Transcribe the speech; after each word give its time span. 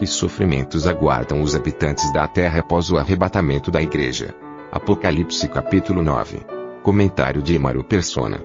Que 0.00 0.06
sofrimentos 0.06 0.86
aguardam 0.86 1.42
os 1.42 1.54
habitantes 1.54 2.10
da 2.10 2.26
terra 2.26 2.60
após 2.60 2.90
o 2.90 2.96
arrebatamento 2.96 3.70
da 3.70 3.82
igreja? 3.82 4.34
Apocalipse 4.72 5.46
capítulo 5.46 6.02
9. 6.02 6.40
Comentário 6.82 7.42
de 7.42 7.54
Emaro 7.54 7.84
Persona. 7.84 8.40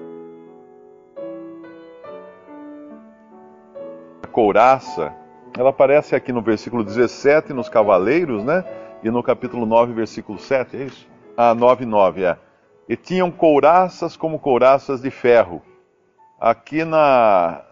A 4.22 4.26
couraça, 4.26 5.14
ela 5.56 5.70
aparece 5.70 6.14
aqui 6.14 6.30
no 6.30 6.42
versículo 6.42 6.84
17 6.84 7.54
nos 7.54 7.70
cavaleiros, 7.70 8.44
né? 8.44 8.62
E 9.02 9.10
no 9.10 9.22
capítulo 9.22 9.64
9, 9.64 9.94
versículo 9.94 10.38
7, 10.38 10.76
é 10.76 10.84
isso? 10.84 11.08
Ah, 11.34 11.54
9, 11.54 11.86
9, 11.86 12.22
é. 12.22 12.36
E 12.86 12.96
tinham 12.98 13.30
couraças 13.30 14.14
como 14.14 14.38
couraças 14.38 15.00
de 15.00 15.10
ferro. 15.10 15.62
Aqui 16.38 16.84
na, 16.84 17.62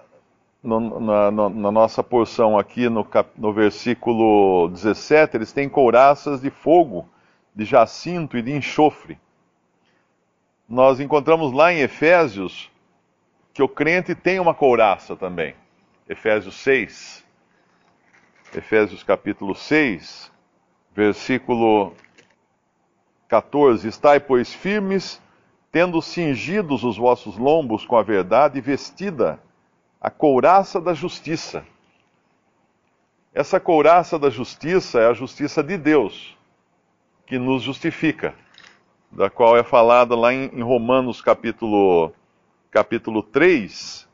no, 0.64 0.98
na, 0.98 1.30
na, 1.30 1.48
na, 1.50 1.70
nossa 1.70 2.02
porção 2.02 2.59
aqui 2.59 2.88
no, 2.88 3.05
cap, 3.05 3.30
no 3.36 3.52
versículo 3.52 4.69
17, 4.70 5.36
eles 5.36 5.52
têm 5.52 5.69
couraças 5.69 6.41
de 6.41 6.48
fogo, 6.48 7.06
de 7.55 7.66
jacinto 7.66 8.39
e 8.39 8.42
de 8.42 8.50
enxofre. 8.50 9.19
Nós 10.66 11.00
encontramos 11.00 11.52
lá 11.52 11.70
em 11.70 11.80
Efésios 11.80 12.70
que 13.52 13.62
o 13.62 13.69
crente 13.69 14.14
tem 14.14 14.41
uma 14.41 14.55
couraça 14.55 15.14
também. 15.14 15.55
Efésios 16.08 16.55
6. 16.56 17.22
Efésios 18.56 19.02
capítulo 19.02 19.55
6, 19.55 20.33
versículo 20.94 21.92
14: 23.28 23.86
Estai, 23.86 24.19
pois, 24.19 24.52
firmes, 24.52 25.20
tendo 25.70 26.00
cingidos 26.00 26.84
os 26.84 26.96
vossos 26.96 27.36
lombos 27.36 27.84
com 27.84 27.96
a 27.96 28.02
verdade 28.02 28.61
vestida 28.61 29.39
a 30.05 30.10
couraça 30.10 30.83
da 30.83 30.92
justiça. 30.92 31.64
Essa 33.33 33.58
couraça 33.58 34.19
da 34.19 34.28
justiça 34.28 35.00
é 35.00 35.06
a 35.06 35.14
justiça 35.14 35.62
de 35.62 35.78
Deus, 35.78 36.36
que 37.24 37.38
nos 37.38 37.62
justifica, 37.62 38.34
da 39.11 39.30
qual 39.30 39.56
é 39.56 39.64
falada 39.64 40.14
lá 40.14 40.30
em, 40.30 40.61
Romanos 40.61 41.22
capítulo, 41.22 42.12
capítulo 42.70 43.22
3, 43.22 44.06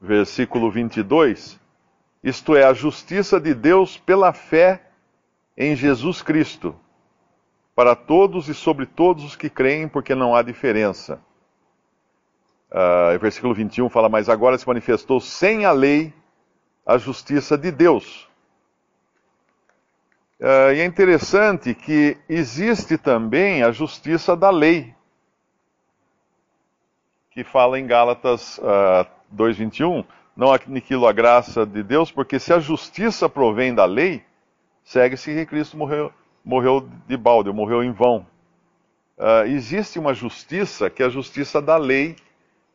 versículo 0.00 0.70
22. 0.70 1.60
Isto 2.22 2.56
é, 2.56 2.64
a 2.64 2.72
justiça 2.72 3.38
de 3.38 3.52
Deus 3.52 3.98
pela 3.98 4.32
fé 4.32 4.82
em 5.58 5.76
Jesus 5.76 6.22
Cristo, 6.22 6.74
para 7.74 7.94
todos 7.94 8.48
e 8.48 8.54
sobre 8.54 8.86
todos 8.86 9.24
os 9.24 9.36
que 9.36 9.50
creem, 9.50 9.88
porque 9.88 10.14
não 10.14 10.34
há 10.34 10.40
diferença 10.40 11.20
Uh, 12.74 13.16
versículo 13.20 13.54
21 13.54 13.88
fala: 13.88 14.08
Mas 14.08 14.28
agora 14.28 14.58
se 14.58 14.66
manifestou 14.66 15.20
sem 15.20 15.64
a 15.64 15.70
lei 15.70 16.12
a 16.84 16.98
justiça 16.98 17.56
de 17.56 17.70
Deus. 17.70 18.28
Uh, 20.40 20.74
e 20.74 20.80
é 20.80 20.84
interessante 20.84 21.72
que 21.72 22.18
existe 22.28 22.98
também 22.98 23.62
a 23.62 23.70
justiça 23.70 24.36
da 24.36 24.50
lei, 24.50 24.92
que 27.30 27.44
fala 27.44 27.78
em 27.78 27.86
Gálatas 27.86 28.58
uh, 28.58 29.06
2,21: 29.32 30.04
Não 30.36 30.52
aniquilo 30.52 31.06
a 31.06 31.12
graça 31.12 31.64
de 31.64 31.80
Deus, 31.80 32.10
porque 32.10 32.40
se 32.40 32.52
a 32.52 32.58
justiça 32.58 33.28
provém 33.28 33.72
da 33.72 33.84
lei, 33.84 34.24
segue-se 34.82 35.32
que 35.32 35.46
Cristo 35.46 35.76
morreu, 35.76 36.12
morreu 36.44 36.88
de 37.06 37.16
balde, 37.16 37.52
morreu 37.52 37.84
em 37.84 37.92
vão. 37.92 38.26
Uh, 39.16 39.46
existe 39.46 39.96
uma 39.96 40.12
justiça 40.12 40.90
que 40.90 41.04
é 41.04 41.06
a 41.06 41.08
justiça 41.08 41.62
da 41.62 41.76
lei 41.76 42.16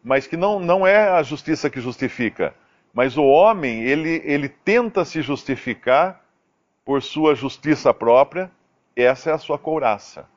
mas 0.04 0.28
que 0.28 0.38
não, 0.38 0.60
não 0.60 0.86
é 0.86 1.10
a 1.10 1.24
justiça 1.24 1.70
que 1.70 1.82
justifica. 1.82 2.54
Mas 2.94 3.18
o 3.18 3.24
homem, 3.24 3.84
ele, 3.84 4.22
ele 4.26 4.50
tenta 4.50 5.06
se 5.06 5.22
justificar 5.22 6.24
por 6.84 7.02
sua 7.02 7.36
justiça 7.36 7.94
própria, 7.94 8.52
essa 8.96 9.30
é 9.30 9.34
a 9.34 9.38
sua 9.38 9.58
couraça. 9.58 10.28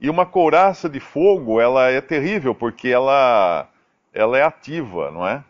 E 0.00 0.10
uma 0.10 0.26
couraça 0.26 0.88
de 0.88 0.98
fogo, 0.98 1.60
ela 1.60 1.88
é 1.90 2.00
terrível, 2.00 2.54
porque 2.54 2.88
ela, 2.88 3.68
ela 4.12 4.38
é 4.38 4.42
ativa, 4.42 5.10
não 5.10 5.26
é? 5.26 5.44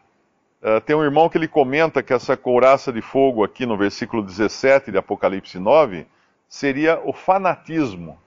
Uh, 0.62 0.81
tem 0.81 0.94
um 0.94 1.03
irmão 1.03 1.29
que 1.29 1.39
ele 1.39 1.49
comenta 1.49 2.03
que 2.03 2.12
essa 2.12 2.37
couraça 2.37 2.93
de 2.93 3.00
fogo 3.00 3.43
aqui 3.43 3.67
no 3.67 3.77
versículo 3.77 4.23
17 4.23 4.93
de 4.93 4.99
Apocalipse 4.99 5.59
9 5.59 6.06
seria 6.49 7.00
o 7.03 7.12
fanatismo. 7.12 8.19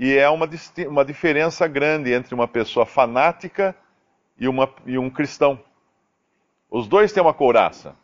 E 0.00 0.16
é 0.16 0.30
uma, 0.30 0.48
uma 0.88 1.04
diferença 1.04 1.68
grande 1.68 2.10
entre 2.10 2.34
uma 2.34 2.48
pessoa 2.48 2.86
fanática 2.86 3.76
e, 4.38 4.48
uma, 4.48 4.66
e 4.86 4.96
um 4.96 5.10
cristão. 5.10 5.60
Os 6.70 6.88
dois 6.88 7.12
têm 7.12 7.22
uma 7.22 7.34
couraça. 7.34 7.94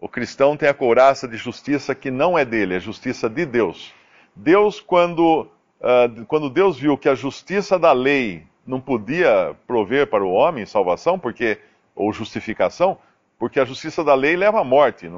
O 0.00 0.08
cristão 0.08 0.56
tem 0.56 0.68
a 0.68 0.74
couraça 0.74 1.28
de 1.28 1.36
justiça 1.36 1.94
que 1.94 2.10
não 2.10 2.36
é 2.36 2.44
dele, 2.44 2.74
é 2.74 2.80
justiça 2.80 3.30
de 3.30 3.46
Deus. 3.46 3.94
Deus, 4.34 4.80
quando, 4.80 5.42
uh, 5.80 6.26
quando 6.26 6.50
Deus 6.50 6.76
viu 6.76 6.98
que 6.98 7.08
a 7.08 7.14
justiça 7.14 7.78
da 7.78 7.92
lei 7.92 8.44
não 8.66 8.80
podia 8.80 9.54
prover 9.64 10.08
para 10.08 10.24
o 10.24 10.32
homem 10.32 10.66
salvação, 10.66 11.20
porque 11.20 11.60
ou 11.94 12.12
justificação, 12.12 12.98
porque 13.38 13.60
a 13.60 13.64
justiça 13.64 14.02
da 14.02 14.14
lei 14.14 14.34
leva 14.36 14.60
à 14.60 14.64
morte. 14.64 15.08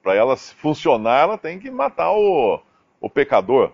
Para 0.00 0.14
ela 0.14 0.36
funcionar, 0.36 1.22
ela 1.22 1.36
tem 1.36 1.58
que 1.58 1.72
matar 1.72 2.12
o, 2.12 2.60
o 3.00 3.10
pecador. 3.10 3.72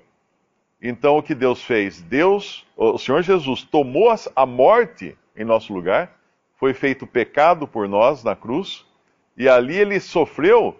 Então 0.82 1.16
o 1.16 1.22
que 1.22 1.34
Deus 1.34 1.62
fez? 1.62 2.02
Deus, 2.02 2.66
o 2.76 2.98
Senhor 2.98 3.22
Jesus, 3.22 3.62
tomou 3.62 4.12
a 4.34 4.44
morte 4.44 5.16
em 5.36 5.44
nosso 5.44 5.72
lugar, 5.72 6.18
foi 6.56 6.74
feito 6.74 7.06
pecado 7.06 7.68
por 7.68 7.88
nós 7.88 8.24
na 8.24 8.34
cruz, 8.34 8.84
e 9.36 9.48
ali 9.48 9.76
ele 9.76 10.00
sofreu 10.00 10.76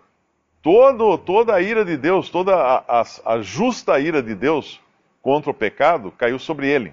todo, 0.61 1.17
toda 1.17 1.55
a 1.55 1.63
ira 1.63 1.85
de 1.85 1.97
Deus, 1.97 2.29
toda 2.29 2.55
a, 2.55 3.01
a, 3.01 3.05
a 3.27 3.41
justa 3.41 4.01
ira 4.01 4.21
de 4.21 4.35
Deus 4.35 4.81
contra 5.23 5.51
o 5.51 5.55
pecado 5.55 6.11
caiu 6.11 6.39
sobre 6.39 6.69
ele. 6.69 6.93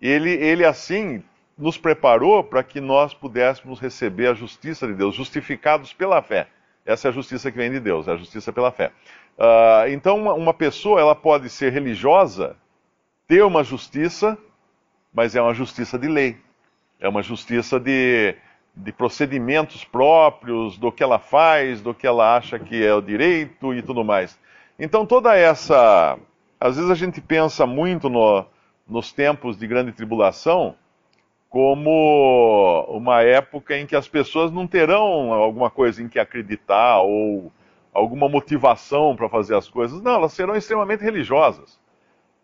Ele, 0.00 0.30
ele 0.30 0.64
assim 0.64 1.22
nos 1.58 1.76
preparou 1.76 2.44
para 2.44 2.62
que 2.62 2.80
nós 2.80 3.12
pudéssemos 3.12 3.80
receber 3.80 4.28
a 4.28 4.34
justiça 4.34 4.86
de 4.86 4.94
Deus, 4.94 5.14
justificados 5.14 5.92
pela 5.92 6.22
fé. 6.22 6.48
Essa 6.86 7.08
é 7.08 7.10
a 7.10 7.12
justiça 7.12 7.50
que 7.50 7.58
vem 7.58 7.70
de 7.70 7.80
Deus, 7.80 8.06
é 8.06 8.12
a 8.12 8.16
justiça 8.16 8.52
pela 8.52 8.70
fé. 8.70 8.92
Uh, 9.36 9.90
então, 9.90 10.16
uma, 10.16 10.32
uma 10.34 10.54
pessoa 10.54 11.00
ela 11.00 11.14
pode 11.14 11.50
ser 11.50 11.72
religiosa, 11.72 12.56
ter 13.26 13.42
uma 13.42 13.64
justiça, 13.64 14.38
mas 15.12 15.34
é 15.34 15.42
uma 15.42 15.52
justiça 15.52 15.98
de 15.98 16.06
lei. 16.06 16.38
É 17.00 17.08
uma 17.08 17.22
justiça 17.22 17.80
de, 17.80 18.36
de 18.74 18.92
procedimentos 18.92 19.84
próprios, 19.84 20.78
do 20.78 20.92
que 20.92 21.02
ela 21.02 21.18
faz, 21.18 21.80
do 21.80 21.92
que 21.92 22.06
ela 22.06 22.36
acha 22.36 22.58
que 22.58 22.84
é 22.84 22.94
o 22.94 23.02
direito 23.02 23.74
e 23.74 23.82
tudo 23.82 24.04
mais. 24.04 24.38
Então, 24.78 25.04
toda 25.04 25.36
essa. 25.36 26.16
Às 26.58 26.76
vezes 26.76 26.90
a 26.90 26.94
gente 26.94 27.20
pensa 27.20 27.66
muito 27.66 28.08
no, 28.08 28.46
nos 28.88 29.12
tempos 29.12 29.58
de 29.58 29.66
grande 29.66 29.92
tribulação 29.92 30.74
como 31.48 32.84
uma 32.88 33.22
época 33.22 33.76
em 33.76 33.86
que 33.86 33.96
as 33.96 34.08
pessoas 34.08 34.50
não 34.50 34.66
terão 34.66 35.32
alguma 35.32 35.70
coisa 35.70 36.02
em 36.02 36.08
que 36.08 36.18
acreditar 36.18 37.00
ou 37.00 37.52
alguma 37.92 38.28
motivação 38.28 39.16
para 39.16 39.28
fazer 39.28 39.54
as 39.54 39.68
coisas. 39.68 40.02
Não, 40.02 40.14
elas 40.14 40.32
serão 40.32 40.54
extremamente 40.54 41.02
religiosas. 41.02 41.78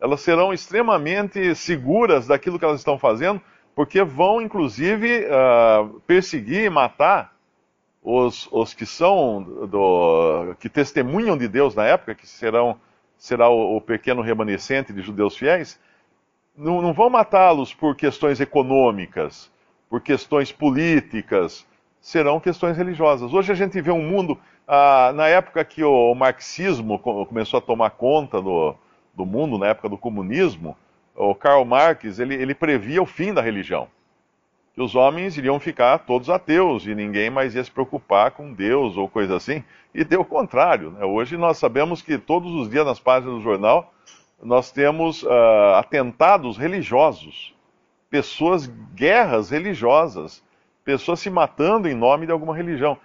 Elas 0.01 0.21
serão 0.21 0.53
extremamente 0.53 1.55
seguras 1.55 2.27
daquilo 2.27 2.59
que 2.59 2.65
elas 2.65 2.81
estão 2.81 2.99
fazendo, 2.99 3.41
porque 3.75 4.03
vão, 4.03 4.41
inclusive, 4.41 5.27
uh, 5.27 6.01
perseguir 6.01 6.65
e 6.65 6.71
matar 6.71 7.33
os, 8.03 8.49
os 8.51 8.75
que 8.75 8.85
são 8.85 9.43
do, 9.43 10.55
que 10.59 10.69
testemunham 10.69 11.37
de 11.37 11.47
Deus 11.47 11.75
na 11.75 11.85
época, 11.85 12.15
que 12.15 12.27
serão 12.27 12.79
será 13.17 13.49
o, 13.49 13.77
o 13.77 13.81
pequeno 13.81 14.21
remanescente 14.21 14.93
de 14.93 15.01
judeus 15.01 15.37
fiéis, 15.37 15.79
não, 16.57 16.83
não 16.83 16.93
vão 16.93 17.09
matá-los 17.09 17.75
por 17.75 17.97
questões 17.97 18.41
econômicas, 18.41 19.51
por 19.89 20.01
questões 20.01 20.53
políticas, 20.53 21.67
serão 22.01 22.41
questões 22.41 22.77
religiosas. 22.77 23.33
Hoje 23.33 23.53
a 23.53 23.55
gente 23.55 23.81
vê 23.81 23.91
um 23.91 24.03
mundo 24.03 24.39
ah, 24.67 25.13
na 25.15 25.29
época 25.29 25.65
que 25.65 25.83
o 25.83 26.15
marxismo 26.15 26.99
começou 26.99 27.59
a 27.59 27.63
tomar 27.63 27.91
conta 27.91 28.41
do, 28.41 28.75
do 29.15 29.27
mundo, 29.27 29.59
na 29.59 29.69
época 29.69 29.89
do 29.89 29.99
comunismo, 29.99 30.77
o 31.15 31.35
Karl 31.35 31.65
Marx 31.65 32.19
ele, 32.19 32.35
ele 32.35 32.55
previa 32.55 33.03
o 33.03 33.07
fim 33.07 33.33
da 33.33 33.43
religião. 33.43 33.89
Que 34.75 34.81
os 34.81 34.95
homens 34.95 35.37
iriam 35.37 35.61
ficar 35.61 35.99
todos 35.99 36.31
ateus 36.31 36.87
e 36.87 36.95
ninguém 36.95 37.29
mais 37.29 37.55
ia 37.55 37.63
se 37.63 37.71
preocupar 37.71 38.31
com 38.31 38.55
Deus 38.55 38.97
ou 38.97 39.07
coisa 39.07 39.37
assim. 39.37 39.63
E 39.95 40.03
deu 40.03 40.23
o 40.23 40.25
contrário. 40.25 40.93
Né? 40.93 41.05
Hoje 41.05 41.37
nós 41.37 41.59
sabemos 41.59 42.01
que 42.01 42.17
todos 42.17 42.51
os 42.53 42.71
dias 42.71 42.87
nas 42.87 42.99
páginas 42.99 43.35
do 43.35 43.43
jornal 43.43 43.93
nós 44.43 44.73
temos 44.73 45.23
uh, 45.23 45.75
atentados 45.77 46.57
religiosos, 46.57 47.55
pessoas, 48.11 48.67
guerras 48.95 49.51
religiosas, 49.51 50.43
pessoas 50.85 51.21
se 51.21 51.31
matando 51.31 51.89
em 51.89 51.95
nome 51.95 52.27
de 52.27 52.33
alguma 52.33 52.55
religião. 52.55 52.99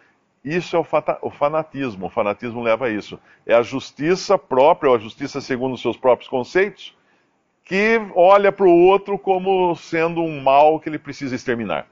Isso 0.43 0.75
é 0.75 0.79
o, 0.79 0.85
o, 1.21 1.29
fanatismo. 1.29 2.07
O 2.07 2.09
fanatismo 2.09 2.61
leva 2.61 2.85
a 2.85 2.89
isso. 2.89 3.19
É 3.45 3.53
a 3.53 3.61
justiça 3.61 4.37
própria, 4.37 4.89
ou 4.89 4.95
a 4.95 4.99
justiça 4.99 5.39
segundo 5.39 5.73
os 5.73 5.81
seus 5.81 5.95
próprios 5.95 6.29
conceitos, 6.29 6.95
que 7.63 7.99
olha 8.15 8.51
para 8.51 8.65
o 8.65 8.85
outro 8.85 9.19
como 9.19 9.75
sendo 9.75 10.21
um 10.21 10.41
mal 10.41 10.79
que 10.79 10.89
ele 10.89 10.97
precisa 10.97 11.35
exterminar. 11.35 11.85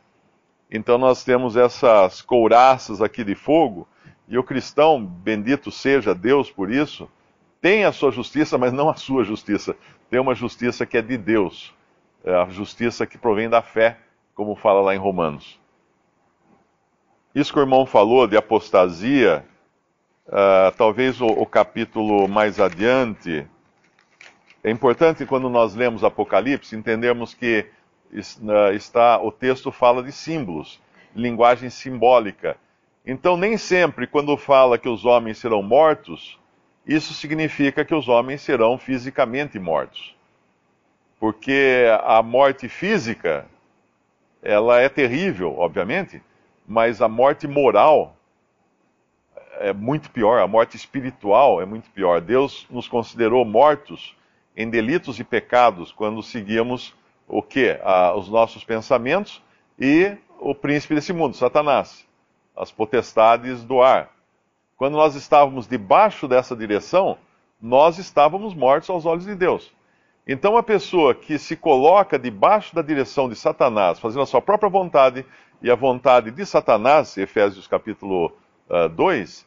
Então 0.72 0.98
nós 0.98 1.24
temos 1.24 1.56
essas 1.56 2.22
couraças 2.22 3.02
aqui 3.02 3.24
de 3.24 3.36
fogo, 3.36 3.88
e 4.28 4.38
o 4.38 4.44
cristão, 4.44 5.06
bendito 5.06 5.70
seja 5.70 6.16
Deus 6.16 6.50
por 6.50 6.72
isso, 6.72 7.08
tem 7.66 7.84
a 7.84 7.92
sua 7.92 8.12
justiça, 8.12 8.60
mas 8.60 8.72
não 8.72 8.90
a 8.92 8.94
sua 8.94 9.24
justiça. 9.24 9.76
Tem 10.08 10.20
uma 10.20 10.36
justiça 10.36 10.86
que 10.86 11.00
é 11.00 11.02
de 11.02 11.18
Deus, 11.18 11.74
é 12.24 12.32
a 12.32 12.46
justiça 12.46 13.08
que 13.08 13.18
provém 13.18 13.50
da 13.50 13.60
fé, 13.60 13.98
como 14.36 14.56
fala 14.56 14.82
lá 14.82 14.94
em 14.94 15.00
Romanos. 15.00 15.60
Isso 17.34 17.52
que 17.52 17.58
o 17.58 17.64
irmão 17.64 17.84
falou 17.84 18.28
de 18.28 18.38
apostasia, 18.38 19.44
uh, 20.28 20.78
talvez 20.78 21.20
o, 21.20 21.26
o, 21.26 21.44
capítulo 21.44 22.28
mais 22.28 22.60
adiante. 22.60 23.48
É 24.64 24.70
importante 24.70 25.26
quando 25.26 25.50
nós 25.50 25.74
lemos 25.74 26.04
Apocalipse 26.04 26.76
entendermos 26.76 27.34
que 27.34 27.66
está 28.76 29.20
o 29.20 29.32
texto 29.32 29.72
fala 29.72 30.04
de 30.04 30.12
símbolos, 30.12 30.80
linguagem 31.16 31.72
simbólica. 31.72 32.58
Então, 33.04 33.36
nem 33.36 33.58
sempre, 33.58 34.06
quando 34.06 34.38
fala 34.38 34.78
que 34.78 34.88
os 34.88 35.04
homens 35.04 35.40
serão 35.40 35.64
mortos, 35.64 36.40
isso 36.86 37.14
significa 37.14 37.84
que 37.84 37.96
os 37.96 38.08
homens 38.08 38.42
serão 38.42 38.78
fisicamente 38.78 39.58
mortos. 39.58 40.16
Porque 41.20 41.86
a 42.04 42.22
morte 42.22 42.70
física, 42.70 43.46
ela 44.44 44.80
é 44.80 44.88
terrível, 44.90 45.58
obviamente, 45.58 46.22
mas 46.68 47.02
a 47.02 47.08
morte 47.08 47.48
moral 47.48 48.16
é 49.60 49.74
muito 49.74 50.12
pior, 50.12 50.40
a 50.42 50.48
morte 50.48 50.76
espiritual 50.76 51.62
é 51.62 51.66
muito 51.66 51.90
pior. 51.90 52.22
Deus 52.22 52.68
nos 52.70 52.88
considerou 52.88 53.46
mortos 53.46 54.16
em 54.56 54.70
delitos 54.70 55.20
e 55.20 55.24
pecados 55.24 55.92
quando 55.92 56.22
seguíamos 56.22 56.94
o 57.28 57.42
que? 57.42 57.78
os 58.16 58.30
nossos 58.30 58.64
pensamentos 58.64 59.42
e 59.80 60.16
o 60.40 60.54
príncipe 60.54 60.96
desse 60.96 61.14
mundo, 61.14 61.36
Satanás, 61.36 62.06
as 62.56 62.72
potestades 62.72 63.64
do 63.64 63.82
ar. 63.82 64.15
Quando 64.78 64.96
nós 64.96 65.16
estávamos 65.16 65.68
debaixo 65.68 66.28
dessa 66.28 66.56
direção, 66.56 67.18
nós 67.62 67.98
estávamos 67.98 68.54
mortos 68.54 68.90
aos 68.90 69.06
olhos 69.06 69.26
de 69.26 69.36
Deus. 69.36 69.74
Então, 70.28 70.58
a 70.58 70.64
pessoa 70.64 71.14
que 71.14 71.38
se 71.38 71.56
coloca 71.56 72.18
debaixo 72.18 72.76
da 72.76 72.82
direção 72.82 73.30
de 73.30 73.36
Satanás, 73.36 74.00
fazendo 74.00 74.24
a 74.24 74.26
sua 74.26 74.42
própria 74.42 74.70
vontade 74.70 75.26
e 75.62 75.70
a 75.70 75.76
vontade 75.76 76.32
de 76.32 76.46
Satanás, 76.46 77.16
Efésios 77.18 77.68
capítulo 77.68 78.28
uh, 78.70 78.76
ah, 78.76 78.88
2, 78.88 79.46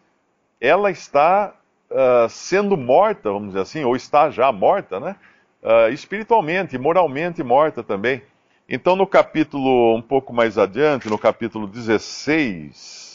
ela 0.60 0.90
está 0.90 1.52
uh, 1.90 2.28
sendo 2.28 2.76
morta, 2.76 3.30
vamos 3.30 3.48
dizer 3.48 3.60
assim, 3.60 3.84
ou 3.84 3.96
está 3.96 4.30
já 4.30 4.50
morta, 4.52 4.98
né? 5.00 5.16
Uh, 5.62 5.92
espiritualmente, 5.92 6.78
moralmente 6.78 7.42
morta 7.42 7.82
também. 7.82 8.22
Então, 8.68 8.94
no 8.94 9.06
capítulo 9.06 9.96
um 9.96 10.02
pouco 10.02 10.32
mais 10.32 10.56
adiante, 10.56 11.08
no 11.08 11.18
capítulo 11.18 11.66
16, 11.66 13.07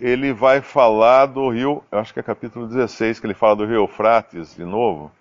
ele 0.00 0.32
vai 0.32 0.62
falar 0.62 1.26
do 1.26 1.50
rio, 1.50 1.84
acho 1.92 2.14
que 2.14 2.20
é 2.20 2.22
capítulo 2.22 2.66
16, 2.66 3.20
que 3.20 3.26
ele 3.26 3.34
fala 3.34 3.56
do 3.56 3.66
rio 3.66 3.82
Eufrates 3.82 4.56
de 4.56 4.64
novo. 4.64 5.12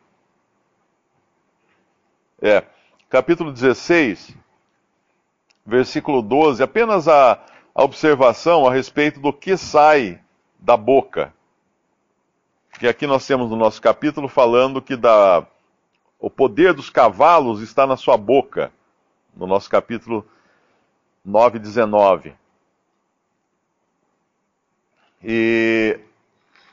É, 2.41 2.63
capítulo 3.09 3.51
16, 3.51 4.33
versículo 5.65 6.21
12, 6.21 6.63
apenas 6.63 7.09
a, 7.09 7.43
a 7.75 7.83
observação 7.83 8.65
a 8.65 8.71
respeito 8.71 9.19
do 9.19 9.33
que 9.33 9.57
sai 9.57 10.21
da 10.57 10.77
boca. 10.77 11.33
Que 12.79 12.87
aqui 12.87 13.05
nós 13.05 13.27
temos 13.27 13.49
no 13.49 13.57
nosso 13.57 13.81
capítulo 13.81 14.29
falando 14.29 14.81
que 14.81 14.95
da, 14.95 15.45
o 16.17 16.29
poder 16.29 16.73
dos 16.73 16.89
cavalos 16.89 17.61
está 17.61 17.85
na 17.85 17.97
sua 17.97 18.15
boca, 18.15 18.71
no 19.35 19.45
nosso 19.45 19.69
capítulo 19.69 20.25
9, 21.25 21.59
19. 21.59 22.38
E 25.23 25.99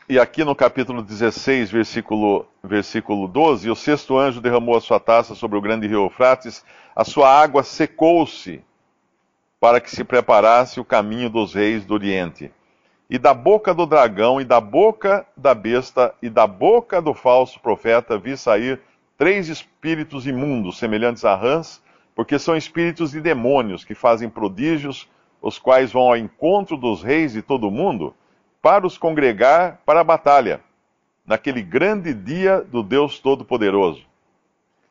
e 0.09 0.21
aqui 0.21 0.45
no 0.45 0.55
capítulo 0.55 1.03
16, 1.03 1.69
versículo, 1.69 2.47
versículo 2.63 3.27
12, 3.27 3.69
o 3.69 3.75
sexto 3.75 4.17
anjo 4.17 4.41
derramou 4.41 4.77
a 4.77 4.81
sua 4.81 5.01
taça 5.01 5.35
sobre 5.35 5.59
o 5.59 5.61
grande 5.61 5.89
rio 5.89 6.05
Eufrates, 6.05 6.65
a 6.95 7.03
sua 7.03 7.29
água 7.29 7.65
secou-se 7.65 8.63
para 9.59 9.81
que 9.81 9.91
se 9.91 10.05
preparasse 10.05 10.79
o 10.79 10.85
caminho 10.85 11.29
dos 11.29 11.55
reis 11.55 11.85
do 11.85 11.95
Oriente. 11.95 12.53
E 13.11 13.19
da 13.19 13.35
boca 13.35 13.75
do 13.75 13.85
dragão, 13.85 14.41
e 14.41 14.45
da 14.45 14.61
boca 14.61 15.27
da 15.37 15.53
besta, 15.55 16.15
e 16.23 16.31
da 16.31 16.47
boca 16.47 17.03
do 17.03 17.13
falso 17.13 17.59
profeta 17.59 18.17
vi 18.17 18.37
sair 18.37 18.81
três 19.19 19.49
espíritos 19.49 20.25
imundos, 20.25 20.79
semelhantes 20.79 21.25
a 21.25 21.35
rãs, 21.35 21.83
porque 22.15 22.39
são 22.39 22.57
espíritos 22.57 23.11
de 23.11 23.21
demônios 23.21 23.85
que 23.85 23.95
fazem 23.97 24.31
prodígios, 24.31 25.09
os 25.43 25.59
quais 25.59 25.91
vão 25.91 26.03
ao 26.03 26.17
encontro 26.17 26.77
dos 26.77 27.03
reis 27.03 27.33
de 27.33 27.43
todo 27.43 27.67
o 27.67 27.73
mundo 27.73 28.15
para 28.67 28.85
os 28.85 28.99
congregar 28.99 29.81
para 29.87 30.01
a 30.01 30.05
batalha, 30.05 30.61
naquele 31.25 31.63
grande 31.63 32.13
dia 32.13 32.61
do 32.63 32.83
Deus 32.83 33.21
Todo-Poderoso. 33.21 34.05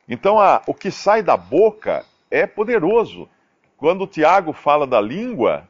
Então, 0.08 0.40
a, 0.40 0.62
o 0.66 0.74
que 0.74 0.90
sai 0.90 1.22
da 1.22 1.36
boca 1.36 2.06
é 2.32 2.48
poderoso. 2.48 3.28
Quando 3.76 4.08
Tiago 4.08 4.54
fala 4.54 4.88
da 4.88 5.02
língua, 5.02 5.68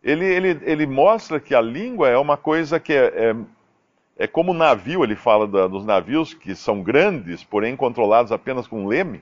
ele, 0.00 0.24
ele, 0.24 0.60
ele 0.62 0.86
mostra 0.86 1.40
que 1.40 1.56
a 1.56 1.60
língua 1.60 2.08
é 2.08 2.16
uma 2.16 2.36
coisa 2.36 2.78
que 2.78 2.92
é, 2.92 3.06
é, 3.06 3.36
é 4.16 4.26
como 4.28 4.52
um 4.52 4.56
navio, 4.56 5.02
ele 5.02 5.16
fala 5.16 5.48
da, 5.48 5.66
dos 5.66 5.84
navios 5.84 6.32
que 6.32 6.54
são 6.54 6.84
grandes, 6.84 7.42
porém 7.42 7.74
controlados 7.74 8.30
apenas 8.30 8.68
com 8.68 8.84
um 8.84 8.86
leme, 8.86 9.20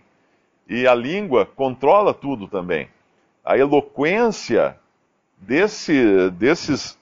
e 0.69 0.87
a 0.87 0.95
língua 0.95 1.47
controla 1.47 2.13
tudo 2.13 2.47
também. 2.47 2.91
A 3.43 3.57
eloquência 3.57 4.77
desse, 5.39 6.31
desses 6.33 7.01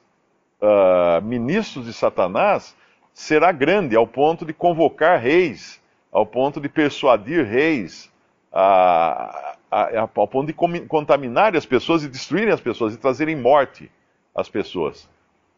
uh, 0.60 1.22
ministros 1.24 1.86
de 1.86 1.92
Satanás 1.92 2.76
será 3.12 3.52
grande 3.52 3.96
ao 3.96 4.06
ponto 4.06 4.44
de 4.44 4.52
convocar 4.52 5.20
reis, 5.20 5.80
ao 6.12 6.24
ponto 6.24 6.60
de 6.60 6.68
persuadir 6.68 7.44
reis, 7.44 8.10
a, 8.52 9.56
a, 9.70 9.82
a, 9.82 10.00
ao 10.14 10.28
ponto 10.28 10.46
de 10.46 10.86
contaminar 10.86 11.56
as 11.56 11.66
pessoas 11.66 12.02
e 12.02 12.08
destruírem 12.08 12.52
as 12.52 12.60
pessoas 12.60 12.94
e 12.94 12.98
trazerem 12.98 13.36
morte 13.36 13.90
às 14.34 14.48
pessoas. 14.48 15.08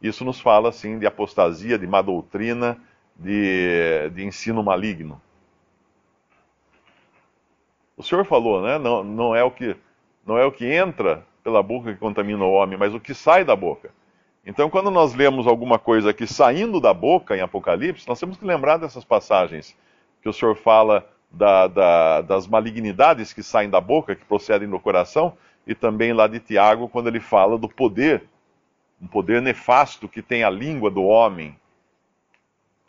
Isso 0.02 0.24
nos 0.24 0.40
fala, 0.40 0.68
assim, 0.68 0.98
de 0.98 1.06
apostasia, 1.06 1.78
de 1.78 1.86
má 1.86 2.02
doutrina, 2.02 2.76
de, 3.16 4.10
de 4.10 4.24
ensino 4.24 4.62
maligno. 4.62 5.20
O 7.96 8.02
Senhor 8.02 8.24
falou, 8.24 8.62
né? 8.62 8.78
Não, 8.78 9.04
não, 9.04 9.36
é 9.36 9.44
o 9.44 9.50
que, 9.50 9.76
não 10.26 10.36
é 10.36 10.44
o 10.44 10.50
que 10.50 10.66
entra 10.66 11.24
pela 11.44 11.62
boca 11.62 11.92
que 11.92 12.00
contamina 12.00 12.44
o 12.44 12.52
homem, 12.52 12.76
mas 12.76 12.94
o 12.94 13.00
que 13.00 13.14
sai 13.14 13.44
da 13.44 13.54
boca. 13.54 13.90
Então, 14.44 14.68
quando 14.68 14.90
nós 14.90 15.14
lemos 15.14 15.46
alguma 15.46 15.78
coisa 15.78 16.10
aqui 16.10 16.26
saindo 16.26 16.80
da 16.80 16.92
boca 16.92 17.36
em 17.36 17.40
Apocalipse, 17.40 18.08
nós 18.08 18.18
temos 18.18 18.36
que 18.36 18.44
lembrar 18.44 18.76
dessas 18.76 19.04
passagens 19.04 19.76
que 20.20 20.28
o 20.28 20.32
Senhor 20.32 20.56
fala 20.56 21.08
da, 21.30 21.68
da, 21.68 22.20
das 22.22 22.46
malignidades 22.48 23.32
que 23.32 23.42
saem 23.42 23.70
da 23.70 23.80
boca, 23.80 24.16
que 24.16 24.24
procedem 24.24 24.68
do 24.68 24.80
coração, 24.80 25.36
e 25.64 25.74
também 25.76 26.12
lá 26.12 26.26
de 26.26 26.40
Tiago, 26.40 26.88
quando 26.88 27.06
ele 27.06 27.20
fala 27.20 27.56
do 27.56 27.68
poder, 27.68 28.24
um 29.00 29.06
poder 29.06 29.40
nefasto 29.40 30.08
que 30.08 30.20
tem 30.20 30.42
a 30.42 30.50
língua 30.50 30.90
do 30.90 31.04
homem. 31.04 31.56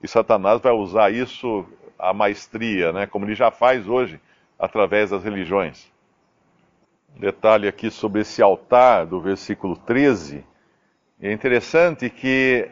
E 0.01 0.07
Satanás 0.07 0.59
vai 0.59 0.73
usar 0.73 1.11
isso 1.11 1.65
à 1.99 2.11
maestria, 2.13 2.91
né, 2.91 3.05
como 3.05 3.25
ele 3.25 3.35
já 3.35 3.51
faz 3.51 3.87
hoje, 3.87 4.19
através 4.57 5.11
das 5.11 5.23
religiões. 5.23 5.91
Um 7.15 7.19
detalhe 7.19 7.67
aqui 7.67 7.91
sobre 7.91 8.21
esse 8.21 8.41
altar 8.41 9.05
do 9.05 9.21
versículo 9.21 9.77
13 9.77 10.43
é 11.21 11.31
interessante 11.31 12.09
que 12.09 12.69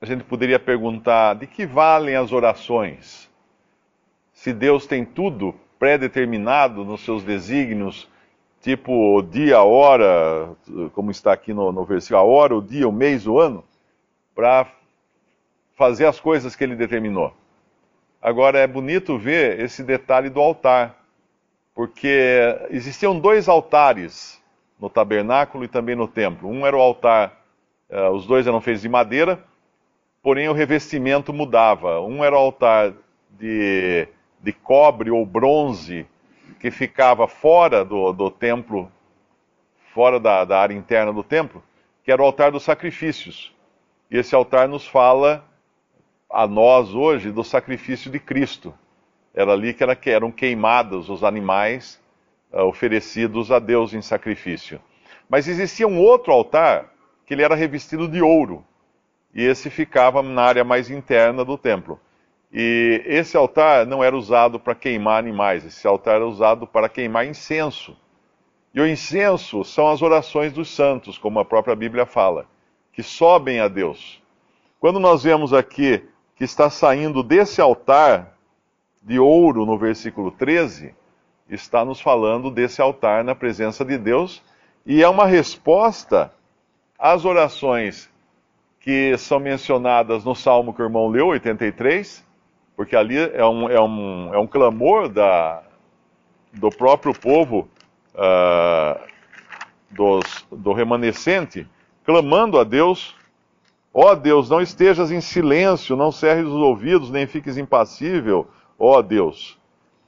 a 0.00 0.06
gente 0.06 0.24
poderia 0.24 0.58
perguntar: 0.58 1.34
de 1.34 1.46
que 1.46 1.66
valem 1.66 2.16
as 2.16 2.32
orações? 2.32 3.30
Se 4.32 4.52
Deus 4.52 4.86
tem 4.86 5.04
tudo 5.04 5.54
pré-determinado 5.78 6.84
nos 6.84 7.04
seus 7.04 7.22
desígnios, 7.22 8.08
tipo 8.60 9.16
o 9.16 9.22
dia, 9.22 9.56
a 9.56 9.64
hora, 9.64 10.50
como 10.92 11.10
está 11.10 11.32
aqui 11.32 11.52
no, 11.52 11.72
no 11.72 11.84
versículo, 11.84 12.20
a 12.20 12.22
hora, 12.22 12.56
o 12.56 12.62
dia, 12.62 12.88
o 12.88 12.92
mês, 12.92 13.26
o 13.26 13.38
ano, 13.38 13.64
para 14.34 14.66
fazer 15.76 16.06
as 16.06 16.20
coisas 16.20 16.54
que 16.54 16.62
ele 16.62 16.76
determinou. 16.76 17.34
Agora 18.20 18.60
é 18.60 18.66
bonito 18.68 19.18
ver 19.18 19.58
esse 19.58 19.82
detalhe 19.82 20.30
do 20.30 20.40
altar, 20.40 20.96
porque 21.74 22.38
existiam 22.70 23.18
dois 23.18 23.48
altares 23.48 24.40
no 24.78 24.88
tabernáculo 24.88 25.64
e 25.64 25.68
também 25.68 25.96
no 25.96 26.06
templo. 26.06 26.48
Um 26.48 26.64
era 26.64 26.76
o 26.76 26.80
altar, 26.80 27.41
uh, 27.92 28.10
os 28.10 28.26
dois 28.26 28.46
eram 28.46 28.60
feitos 28.60 28.82
de 28.82 28.88
madeira, 28.88 29.44
porém 30.22 30.48
o 30.48 30.52
revestimento 30.52 31.32
mudava. 31.32 32.00
Um 32.00 32.24
era 32.24 32.34
o 32.34 32.38
altar 32.38 32.92
de, 33.38 34.08
de 34.40 34.52
cobre 34.52 35.10
ou 35.10 35.24
bronze, 35.26 36.06
que 36.58 36.70
ficava 36.70 37.28
fora 37.28 37.84
do, 37.84 38.12
do 38.12 38.30
templo, 38.30 38.90
fora 39.92 40.18
da, 40.18 40.44
da 40.44 40.60
área 40.60 40.74
interna 40.74 41.12
do 41.12 41.22
templo, 41.22 41.62
que 42.04 42.10
era 42.10 42.22
o 42.22 42.24
altar 42.24 42.50
dos 42.50 42.62
sacrifícios. 42.62 43.52
E 44.10 44.16
esse 44.16 44.34
altar 44.34 44.68
nos 44.68 44.86
fala 44.86 45.44
a 46.30 46.46
nós 46.46 46.94
hoje 46.94 47.30
do 47.30 47.44
sacrifício 47.44 48.10
de 48.10 48.18
Cristo. 48.18 48.72
Era 49.34 49.52
ali 49.52 49.74
que, 49.74 49.82
era, 49.82 49.96
que 49.96 50.10
eram 50.10 50.30
queimados 50.30 51.08
os 51.08 51.24
animais 51.24 52.00
uh, 52.52 52.62
oferecidos 52.62 53.50
a 53.50 53.58
Deus 53.58 53.92
em 53.92 54.02
sacrifício. 54.02 54.80
Mas 55.28 55.48
existia 55.48 55.88
um 55.88 55.98
outro 55.98 56.32
altar 56.32 56.91
que 57.26 57.34
ele 57.34 57.42
era 57.42 57.54
revestido 57.54 58.08
de 58.08 58.22
ouro. 58.22 58.64
E 59.34 59.42
esse 59.42 59.70
ficava 59.70 60.22
na 60.22 60.42
área 60.42 60.64
mais 60.64 60.90
interna 60.90 61.44
do 61.44 61.56
templo. 61.56 61.98
E 62.52 63.02
esse 63.06 63.36
altar 63.36 63.86
não 63.86 64.04
era 64.04 64.16
usado 64.16 64.60
para 64.60 64.74
queimar 64.74 65.18
animais, 65.18 65.64
esse 65.64 65.86
altar 65.86 66.16
era 66.16 66.26
usado 66.26 66.66
para 66.66 66.88
queimar 66.88 67.26
incenso. 67.26 67.96
E 68.74 68.80
o 68.80 68.86
incenso 68.86 69.64
são 69.64 69.88
as 69.88 70.02
orações 70.02 70.52
dos 70.52 70.74
santos, 70.74 71.16
como 71.16 71.40
a 71.40 71.44
própria 71.44 71.74
Bíblia 71.74 72.04
fala, 72.04 72.46
que 72.92 73.02
sobem 73.02 73.60
a 73.60 73.68
Deus. 73.68 74.22
Quando 74.78 75.00
nós 75.00 75.22
vemos 75.22 75.54
aqui 75.54 76.04
que 76.36 76.44
está 76.44 76.68
saindo 76.68 77.22
desse 77.22 77.60
altar 77.60 78.36
de 79.02 79.18
ouro 79.18 79.64
no 79.64 79.78
versículo 79.78 80.30
13, 80.30 80.94
está 81.48 81.84
nos 81.84 82.00
falando 82.00 82.50
desse 82.50 82.80
altar 82.80 83.24
na 83.24 83.34
presença 83.34 83.84
de 83.84 83.96
Deus 83.96 84.42
e 84.84 85.02
é 85.02 85.08
uma 85.08 85.26
resposta 85.26 86.32
às 87.02 87.24
orações 87.24 88.08
que 88.78 89.18
são 89.18 89.40
mencionadas 89.40 90.24
no 90.24 90.36
salmo 90.36 90.72
que 90.72 90.80
o 90.80 90.84
irmão 90.84 91.08
leu, 91.08 91.26
83, 91.26 92.24
porque 92.76 92.94
ali 92.94 93.18
é 93.18 93.44
um, 93.44 93.68
é 93.68 93.80
um, 93.80 94.34
é 94.34 94.38
um 94.38 94.46
clamor 94.46 95.08
da, 95.08 95.64
do 96.52 96.70
próprio 96.70 97.12
povo 97.12 97.68
uh, 98.14 99.00
dos, 99.90 100.46
do 100.52 100.72
remanescente, 100.72 101.66
clamando 102.04 102.56
a 102.56 102.62
Deus: 102.62 103.16
Ó 103.92 104.12
oh 104.12 104.14
Deus, 104.14 104.48
não 104.48 104.60
estejas 104.60 105.10
em 105.10 105.20
silêncio, 105.20 105.96
não 105.96 106.12
cerres 106.12 106.46
os 106.46 106.52
ouvidos, 106.52 107.10
nem 107.10 107.26
fiques 107.26 107.56
impassível, 107.56 108.46
ó 108.78 108.98
oh 108.98 109.02
Deus. 109.02 109.58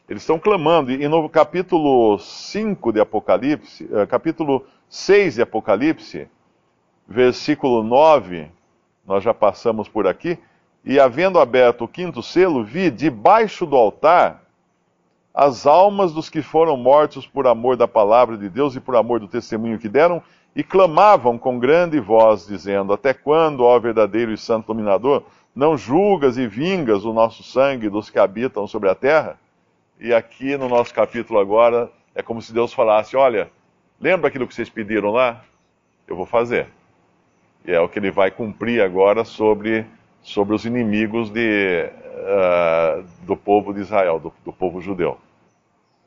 Eles 0.09 0.23
estão 0.23 0.39
clamando, 0.39 0.93
e 0.93 1.09
no 1.09 1.29
capítulo 1.29 2.21
5 2.21 2.93
de 2.93 3.01
Apocalipse, 3.01 3.85
uh, 3.85 4.07
capítulo 4.07 4.65
6 4.89 5.35
de 5.35 5.43
Apocalipse, 5.43 6.29
versículo 7.07 7.83
9, 7.83 8.51
nós 9.07 9.23
já 9.23 9.35
passamos 9.35 9.89
por 9.89 10.07
aqui, 10.07 10.39
e 10.85 11.01
havendo 11.01 11.39
aberto 11.39 11.85
o 11.85 11.89
quinto 11.89 12.23
selo, 12.23 12.65
vi 12.65 12.91
debaixo 12.91 13.65
do 13.65 13.77
altar 13.77 14.43
as 15.35 15.67
almas 15.67 16.13
dos 16.13 16.31
que 16.31 16.43
foram 16.43 16.77
mortos 16.77 17.27
por 17.27 17.47
amor 17.49 17.77
da 17.77 17.89
palavra 17.89 18.39
de 18.39 18.49
Deus 18.49 18.77
e 18.77 18.81
por 18.81 18.95
amor 18.95 19.19
do 19.19 19.27
testemunho 19.27 19.81
que 19.81 19.89
deram, 19.89 20.23
e 20.55 20.63
clamavam 20.63 21.37
com 21.37 21.59
grande 21.59 21.99
voz, 21.99 22.47
dizendo: 22.47 22.93
Até 22.93 23.13
quando, 23.13 23.65
ó 23.65 23.77
verdadeiro 23.81 24.33
e 24.33 24.39
santo 24.39 24.69
dominador, 24.69 25.25
não 25.55 25.77
julgas 25.77 26.39
e 26.39 26.47
vingas 26.47 27.05
o 27.05 27.13
nosso 27.13 27.43
sangue 27.43 27.89
dos 27.89 28.09
que 28.09 28.19
habitam 28.21 28.69
sobre 28.69 28.89
a 28.89 28.95
terra? 28.95 29.37
E 29.99 30.15
aqui 30.15 30.57
no 30.57 30.69
nosso 30.69 30.95
capítulo 30.95 31.41
agora, 31.41 31.91
é 32.15 32.23
como 32.23 32.41
se 32.41 32.53
Deus 32.53 32.73
falasse: 32.73 33.17
Olha, 33.17 33.51
lembra 34.01 34.29
aquilo 34.29 34.47
que 34.47 34.55
vocês 34.55 34.71
pediram 34.71 35.11
lá? 35.11 35.43
Eu 36.07 36.15
vou 36.15 36.27
fazer. 36.27 36.69
E 37.67 37.73
é 37.73 37.81
o 37.81 37.89
que 37.89 37.99
ele 37.99 38.11
vai 38.11 38.31
cumprir 38.31 38.83
agora 38.83 39.25
sobre, 39.25 39.87
sobre 40.23 40.55
os 40.55 40.67
inimigos 40.67 41.31
de, 41.31 41.89
uh, 41.89 43.05
do 43.25 43.37
povo 43.37 43.73
de 43.73 43.81
Israel, 43.81 44.21
do, 44.21 44.33
do 44.45 44.53
povo 44.53 44.83
judeu. 44.83 45.17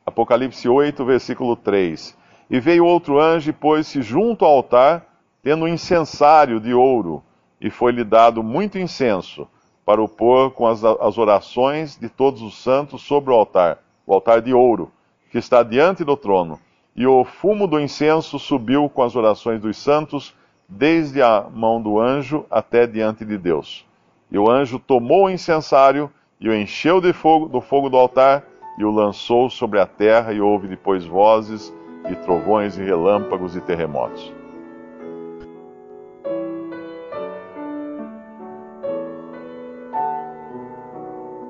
Apocalipse 0.06 0.70
8, 0.70 1.04
versículo 1.04 1.56
3. 1.56 2.16
E 2.50 2.60
veio 2.60 2.86
outro 2.86 3.20
anjo 3.20 3.50
e 3.50 3.54
pôs-se 3.54 4.02
junto 4.02 4.46
ao 4.46 4.52
altar, 4.52 5.06
tendo 5.42 5.66
um 5.66 5.68
incensário 5.68 6.60
de 6.60 6.74
ouro, 6.74 7.24
e 7.60 7.72
foi-lhe 7.72 8.04
dado 8.04 8.44
muito 8.44 8.78
incenso, 8.78 9.48
para 9.84 10.02
o 10.02 10.08
pôr 10.08 10.52
com 10.52 10.68
as, 10.68 10.84
as 10.84 11.18
orações 11.18 11.98
de 11.98 12.08
todos 12.08 12.42
os 12.42 12.62
santos 12.62 13.02
sobre 13.02 13.32
o 13.32 13.36
altar, 13.36 13.80
o 14.06 14.14
altar 14.14 14.42
de 14.42 14.54
ouro, 14.54 14.92
que 15.32 15.40
está 15.40 15.64
diante 15.64 16.04
do 16.04 16.16
trono. 16.16 16.60
E 16.96 17.08
o 17.08 17.26
fumo 17.26 17.68
do 17.68 17.80
incenso 17.80 18.38
subiu 18.38 18.90
com 18.90 19.02
as 19.02 19.16
orações 19.16 19.60
dos 19.60 19.78
santos, 19.78 20.36
desde 20.68 21.22
a 21.22 21.48
mão 21.54 21.82
do 21.82 22.00
anjo 22.00 22.46
até 22.50 22.86
diante 22.86 23.24
de 23.24 23.38
Deus. 23.38 23.86
E 24.30 24.38
o 24.38 24.50
anjo 24.50 24.80
tomou 24.80 25.26
o 25.26 25.30
incensário 25.30 26.12
e 26.40 26.50
o 26.50 26.54
encheu 26.54 27.00
de 27.00 27.14
fogo, 27.14 27.48
do 27.48 27.62
fogo 27.62 27.90
do 27.90 27.98
altar 27.98 28.44
e 28.78 28.84
o 28.84 28.92
lançou 28.92 29.50
sobre 29.50 29.80
a 29.80 29.88
terra, 29.88 30.34
e 30.34 30.40
houve 30.40 30.68
depois 30.68 31.06
vozes 31.06 31.74
e 32.10 32.16
trovões 32.16 32.78
e 32.78 32.84
relâmpagos 32.84 33.56
e 33.56 33.62
terremotos. 33.62 34.32